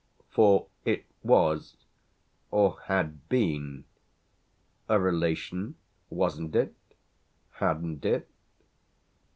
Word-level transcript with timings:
For 0.31 0.65
it 0.83 1.05
was, 1.21 1.75
or 2.49 2.79
had 2.87 3.29
been, 3.29 3.83
a 4.89 4.99
relation, 4.99 5.75
wasn't 6.09 6.55
it, 6.55 6.73
hadn't 7.51 8.03
it? 8.03 8.27